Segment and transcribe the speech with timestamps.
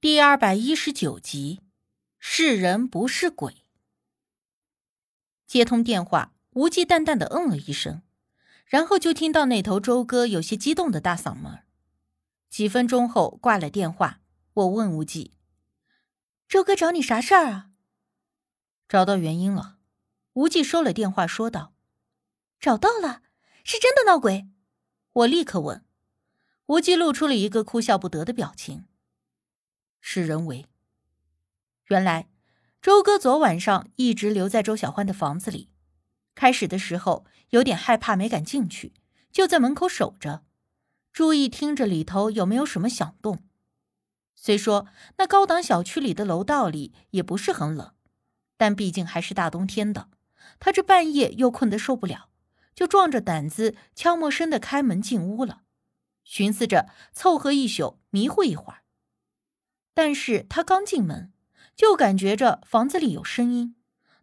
[0.00, 1.60] 第二百一十九集，
[2.20, 3.64] 是人不是鬼。
[5.44, 8.02] 接通电话，无忌淡淡的嗯了一声，
[8.64, 11.64] 然后就听到那头周哥有些激动的大嗓门。
[12.48, 14.20] 几分钟后挂了电话，
[14.52, 15.32] 我问无忌
[16.46, 17.70] ：“周哥找你啥事儿啊？”
[18.88, 19.78] 找到原因了，
[20.34, 21.74] 无忌收了电话说道
[22.60, 23.22] ：“找到了，
[23.64, 24.46] 是真的闹鬼？”
[25.10, 25.84] 我立刻问，
[26.66, 28.84] 无忌露出了一个哭笑不得的表情。
[30.00, 30.66] 是人为。
[31.86, 32.28] 原来，
[32.80, 35.70] 周哥昨晚上一直留在周小欢的房子里。
[36.34, 38.94] 开始的时候有点害怕，没敢进去，
[39.32, 40.44] 就在门口守着，
[41.12, 43.42] 注意听着里头有没有什么响动。
[44.36, 44.86] 虽说
[45.16, 47.92] 那高档小区里的楼道里也不是很冷，
[48.56, 50.10] 但毕竟还是大冬天的，
[50.60, 52.28] 他这半夜又困得受不了，
[52.72, 55.62] 就壮着胆子悄默声的开门进屋了，
[56.22, 58.84] 寻思着凑合一宿，迷糊一会儿。
[59.98, 61.32] 但是他刚进门，
[61.74, 63.74] 就感觉着房子里有声音，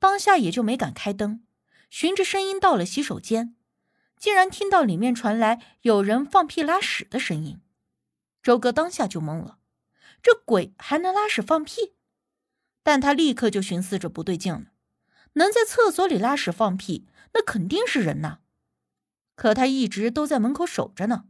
[0.00, 1.44] 当下也就没敢开灯，
[1.88, 3.54] 循着声音到了洗手间，
[4.18, 7.60] 竟然听到里面传来有人放屁拉屎的声音。
[8.42, 9.58] 周哥当下就懵了，
[10.20, 11.94] 这鬼还能拉屎放屁？
[12.82, 14.72] 但他立刻就寻思着不对劲了，
[15.34, 18.40] 能在厕所里拉屎放屁，那肯定是人呐。
[19.36, 21.26] 可他一直都在门口守着呢，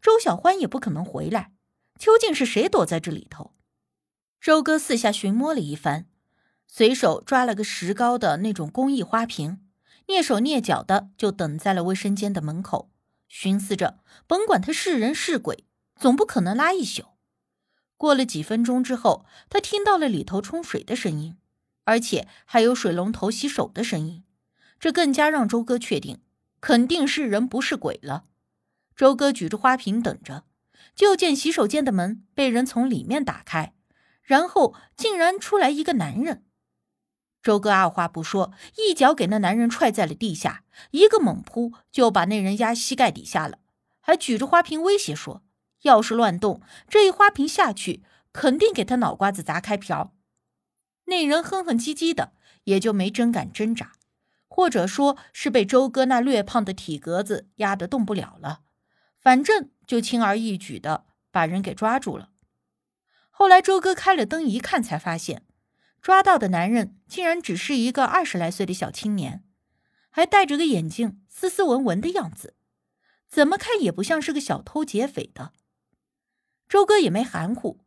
[0.00, 1.50] 周小欢也不可能回来，
[1.98, 3.56] 究竟是谁躲在这里头？
[4.40, 6.06] 周哥四下寻摸了一番，
[6.66, 9.60] 随手抓了个石膏的那种工艺花瓶，
[10.06, 12.90] 蹑手蹑脚的就等在了卫生间的门口，
[13.28, 17.04] 寻思着，甭管他是人是鬼，总不可能拉一宿。
[17.98, 21.36] 过了几分钟之后，他听到了里头冲水的声音，
[21.84, 24.24] 而且还有水龙头洗手的声音，
[24.78, 26.18] 这更加让周哥确定，
[26.62, 28.24] 肯定是人不是鬼了。
[28.96, 30.44] 周哥举着花瓶等着，
[30.94, 33.74] 就见洗手间的门被人从里面打开。
[34.22, 36.44] 然后竟然出来一个男人，
[37.42, 43.58] 周哥二话不说，一脚给那男人踹在了地下，一个猛扑就把那人压膝盖底下了，
[44.00, 45.42] 还举着花瓶威胁说
[45.82, 50.14] ：“要是乱动，这一花瓶下去，肯定给他脑瓜子砸开瓢。”
[51.06, 52.32] 那人哼哼唧唧的，
[52.64, 53.92] 也就没真敢挣扎，
[54.46, 58.60] 或者说是被周哥那略胖的体格子压得动不了了，
[59.18, 62.29] 反正就轻而易举的把人给抓住了。
[63.40, 65.46] 后来，周哥开了灯一看，才发现
[66.02, 69.42] 抓到的男人竟然只是一个二十来岁的小青年，
[70.10, 72.54] 还戴着个眼镜，斯斯文文的样子，
[73.30, 75.54] 怎么看也不像是个小偷劫匪的。
[76.68, 77.80] 周哥也没含糊，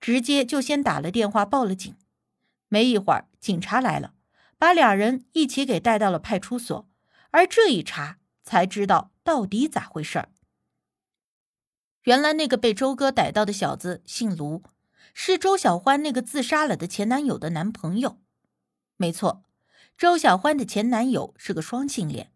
[0.00, 1.92] 直接就先打了电话报了警。
[2.68, 4.14] 没一会儿，警察来了，
[4.58, 6.88] 把俩人一起给带到了派出所。
[7.32, 10.28] 而这一查，才知道到底咋回事儿。
[12.04, 14.62] 原来，那个被周哥逮到的小子姓卢。
[15.14, 18.18] 是周小欢那个自杀了的前男友的男朋友，
[18.96, 19.44] 没错，
[19.96, 22.30] 周小欢的前男友是个双性恋，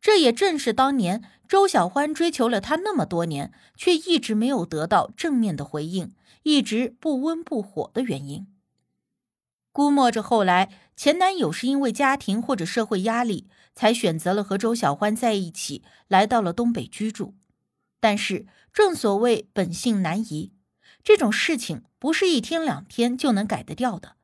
[0.00, 6.14] 这也正是当年周小欢追求了他那么多年，却一直没有得到正面的回应，
[6.44, 8.46] 一直不温不火的原因。
[9.72, 17.34] 估摸着后来前男友是因为家庭或者社会压力，才选择了和周小欢在一起，来到了东北居住。
[18.00, 20.52] 但是正所谓本性难移。
[21.02, 24.16] 这种事情不是一天两天就能改得掉的。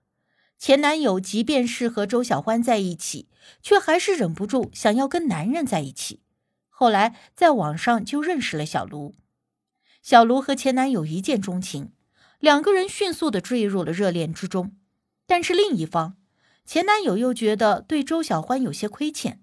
[0.58, 3.28] 前男友即便是和周小欢在一起，
[3.62, 6.20] 却还是忍不住想要跟男人在一起。
[6.68, 9.14] 后来在网上就认识了小卢，
[10.02, 11.92] 小卢和前男友一见钟情，
[12.38, 14.76] 两个人迅速的坠入了热恋之中。
[15.26, 16.16] 但是另一方，
[16.64, 19.42] 前男友又觉得对周小欢有些亏欠，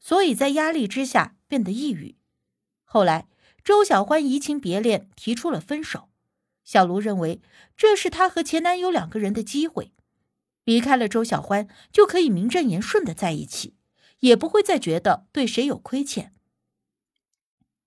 [0.00, 2.16] 所以在压力之下变得抑郁。
[2.84, 3.26] 后来
[3.64, 6.08] 周小欢移情别恋，提出了分手。
[6.64, 7.40] 小卢认为
[7.76, 9.92] 这是她和前男友两个人的机会，
[10.64, 13.76] 离开了周小欢就可以名正言顺的在一起，
[14.20, 16.32] 也不会再觉得对谁有亏欠。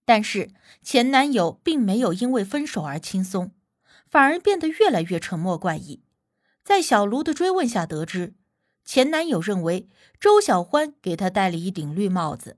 [0.03, 0.51] 但是
[0.83, 3.51] 前男友并没有因为分手而轻松，
[4.05, 6.03] 反而变得越来越沉默怪异。
[6.63, 8.35] 在小卢的追问下，得知
[8.83, 9.89] 前男友认为
[10.19, 12.57] 周小欢给他戴了一顶绿帽子，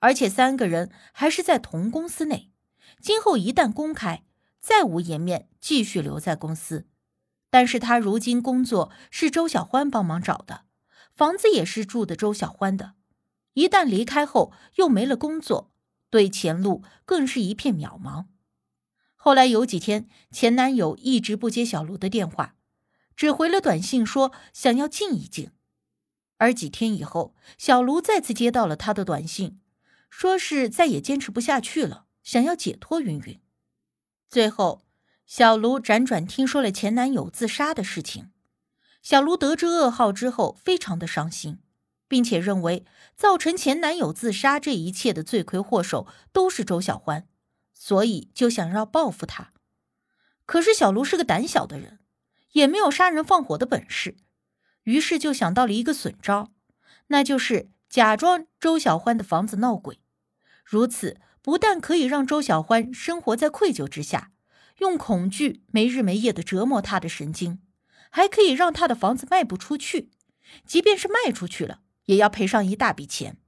[0.00, 2.50] 而且三个人还是在同公司内，
[3.00, 4.24] 今后一旦公开。
[4.68, 6.86] 再无颜面继续留在公司，
[7.48, 10.66] 但是他如今工作是周小欢帮忙找的，
[11.16, 12.92] 房子也是住的周小欢的，
[13.54, 15.72] 一旦离开后又没了工作，
[16.10, 18.26] 对前路更是一片渺茫。
[19.16, 22.56] 后来有几天，前男友一直不接小卢的电话，
[23.16, 25.52] 只回了短信说想要静一静。
[26.36, 29.62] 而几天以后，小卢再次接到了他的短信，
[30.10, 33.40] 说是再也坚持不下去了，想要解脱云云。
[34.28, 34.82] 最后，
[35.26, 38.30] 小卢辗转听说了前男友自杀的事情。
[39.00, 41.60] 小卢得知噩耗之后，非常的伤心，
[42.06, 42.84] 并且认为
[43.16, 47.26] 造成前男友自杀这一切的罪魁祸首都是周小欢，
[47.72, 49.52] 所以就想要报复他。
[50.44, 52.00] 可是小卢是个胆小的人，
[52.52, 54.16] 也没有杀人放火的本事，
[54.82, 56.50] 于是就想到了一个损招，
[57.06, 60.00] 那就是假装周小欢的房子闹鬼。
[60.64, 64.32] 如此不但可以让周小欢生活在愧疚之下，
[64.80, 67.60] 用恐惧没日没夜的折磨他的神经。
[68.10, 70.10] 还可以让他的房子卖不出去，
[70.66, 73.38] 即便是卖出去了，也要赔上一大笔钱。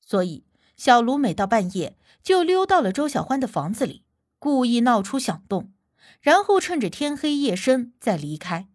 [0.00, 0.44] 所以，
[0.76, 4.04] 小卢每到半夜就溜到了周小欢的房子里，
[4.38, 5.72] 故意闹出响动，
[6.20, 8.68] 然后趁着天黑夜深再离开，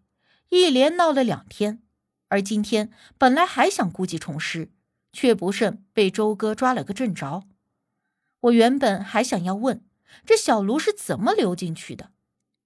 [0.50, 1.82] 一连闹了两天。
[2.28, 4.74] 而今天本来还想故技重施，
[5.14, 7.44] 却不慎被周哥抓了个正着。
[8.46, 9.84] 我原本还想要问
[10.26, 12.12] 这小卢是怎么溜进去的，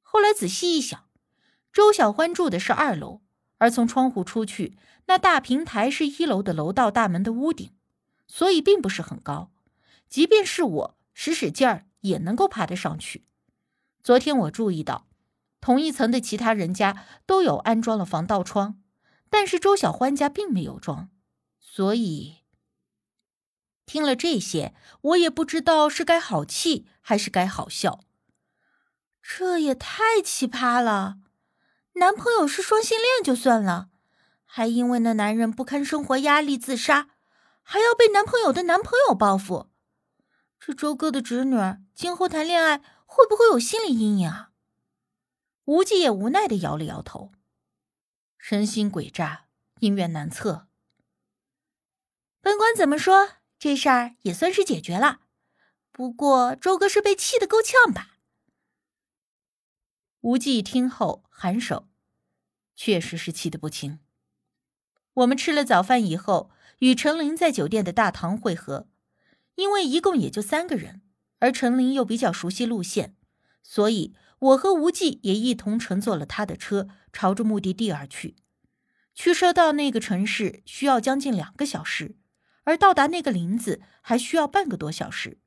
[0.01, 1.05] 后来仔细一想。
[1.71, 3.21] 周小欢住的是二楼，
[3.57, 7.71] 而从窗户出去，那大平台是一楼的楼道大门的屋顶，
[8.27, 9.51] 所以并不是很高。
[10.09, 13.25] 即便是我使使劲儿，也能够爬得上去。
[14.03, 15.07] 昨天我注意到，
[15.61, 18.81] 同一层的其他人家都有安装了防盗窗，
[19.29, 21.09] 但是周小欢家并没有装。
[21.59, 22.38] 所以，
[23.89, 28.01] 听了这些，我也不知道是该好气还是该好笑。
[29.19, 31.17] 这也太奇葩了！
[31.93, 33.89] 男朋友是双性恋就算了，
[34.45, 37.09] 还因为那男人不堪生活压力自杀，
[37.63, 39.71] 还要被男朋友的男朋友报复。
[40.59, 41.57] 这周哥的侄女
[41.95, 44.51] 今后谈恋爱会不会有心理阴影啊？
[45.65, 47.31] 无忌也无奈的摇了摇头，
[48.37, 49.45] 人心诡诈，
[49.79, 50.67] 姻缘难测。
[52.39, 55.19] 甭管怎么说，这事儿也算是解决了。
[55.91, 58.17] 不过周哥是被气得够呛吧？
[60.21, 61.89] 无忌听后颔首。
[62.75, 63.99] 确实是气得不轻。
[65.15, 68.87] 我们吃了早饭以后，与陈琳在酒店的大堂会合。
[69.55, 71.01] 因为一共也就三个人，
[71.39, 73.17] 而陈琳又比较熟悉路线，
[73.61, 78.37] 所以我和无忌也一同乘坐了他的车，朝着目的地而去。
[79.13, 82.15] 驱车到那个城市需要将近两个小时，
[82.69, 85.39] 而到达那个林子还需要半个多小时。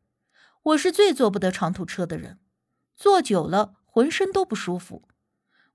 [0.65, 2.41] 我是最坐不得长途车的人，
[2.97, 5.05] 坐久了浑身都不舒服。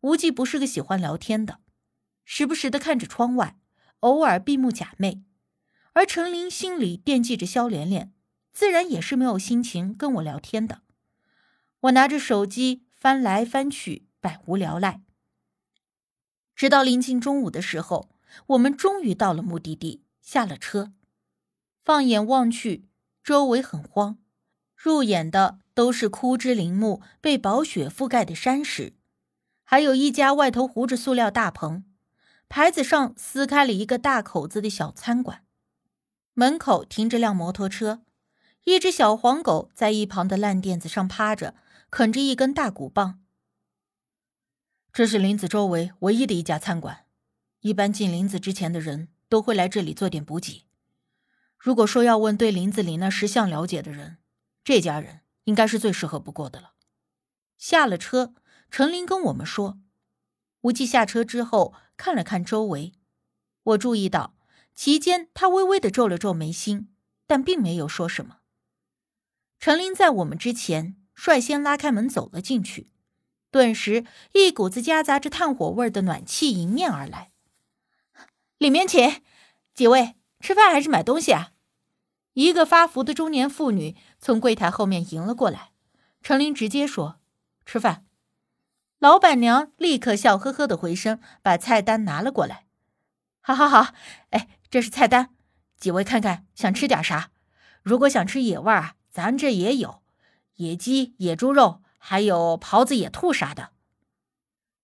[0.01, 1.59] 无忌不是个喜欢聊天的，
[2.25, 3.57] 时不时的看着窗外，
[4.01, 5.21] 偶尔闭目假寐。
[5.93, 8.11] 而陈琳心里惦记着肖莲莲，
[8.51, 10.81] 自然也是没有心情跟我聊天的。
[11.79, 15.01] 我拿着手机翻来翻去，百无聊赖。
[16.53, 18.09] 直到临近中午的时候，
[18.47, 20.91] 我们终于到了目的地，下了车。
[21.87, 22.89] 放眼望去，
[23.23, 24.17] 周围很荒，
[24.75, 28.97] 入眼的都是枯枝林木、被薄雪覆盖的山石。
[29.63, 31.85] 还有一家外头糊着塑料大棚，
[32.49, 35.45] 牌子上撕开了一个大口子的小餐馆，
[36.33, 38.01] 门口停着辆摩托车，
[38.65, 41.55] 一只小黄狗在一旁的烂垫子上趴着，
[41.89, 43.21] 啃着一根大骨棒。
[44.91, 47.05] 这是林子周围唯一的一家餐馆，
[47.61, 50.66] 一般进林子之前的人都会来这里做点补给。
[51.57, 54.17] 如果说要问对林子里那石像了解的人，
[54.63, 56.73] 这家人应该是最适合不过的了。
[57.57, 58.33] 下了车。
[58.69, 59.79] 陈琳跟我们说，
[60.59, 62.91] 无忌下车之后看了看周围，
[63.63, 64.35] 我注意到
[64.75, 66.93] 其间他微微的皱了皱眉心，
[67.25, 68.39] 但并没有说什么。
[69.57, 72.91] 陈琳在我们之前率先拉开门走了进去，
[73.49, 77.31] 顿时一股子夹杂着炭火味的暖气迎面而来。
[78.57, 79.21] 里面请，
[79.73, 81.51] 几位吃饭还是买东西啊？
[82.33, 85.71] 一个发福的中年妇女从柜台后面迎了过来，
[86.21, 87.19] 陈琳直接说
[87.65, 88.05] ：“吃饭。”
[88.99, 92.65] 老板娘立刻笑呵呵的回身，把菜单拿了过来。
[93.41, 93.93] 好好好，
[94.29, 95.29] 哎，这是菜单，
[95.79, 97.31] 几位看看想吃点啥？
[97.81, 100.03] 如果想吃野味啊，咱这也有，
[100.55, 103.71] 野鸡、野猪肉，还有狍子、野兔啥的。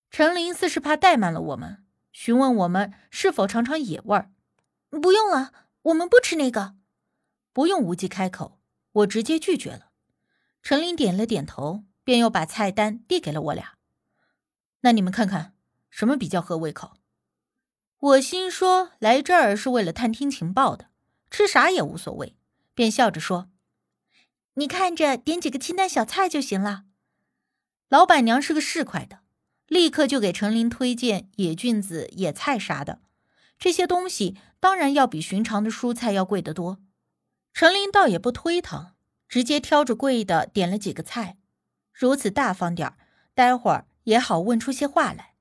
[0.10, 4.32] 陈琳似是怕怠慢了我们，询问我们是否尝尝野味儿。
[5.02, 6.76] 不用了，我们不吃那个。
[7.52, 8.60] 不用无忌开口，
[8.92, 9.92] 我直接拒绝了。
[10.62, 13.74] 陈琳点了点头，便又把菜单递给了我俩。
[14.82, 15.56] 那你们看看，
[15.90, 16.98] 什么比较合胃口？
[18.00, 20.90] 我心说来这儿是为了探听情报的，
[21.30, 22.36] 吃啥也无所谓，
[22.74, 23.50] 便笑着说
[24.56, 26.86] ：“你看着点几个清淡小菜就行了。”
[27.88, 29.20] 老板娘是个市侩的，
[29.68, 33.03] 立刻就给陈琳推荐野菌子、野菜啥的，
[33.64, 36.80] 这些东西当然要比寻常的蔬菜要贵得多。
[37.54, 38.92] 陈琳倒也不推搪，
[39.30, 41.38] 直接挑着贵的点了几个菜，
[41.94, 42.98] 如此大方点儿。
[43.34, 45.33] 待会儿也好问出些话来。